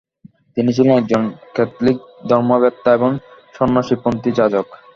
তিনি 0.57 0.69
ছিলেন 0.75 0.95
একজন 0.97 1.23
ক্যাথলিক 1.55 1.97
ধর্মবেত্তা 2.29 2.89
এবং 2.97 3.11
সন্নাসীপন্থি 3.55 4.29
যাজক। 4.37 4.67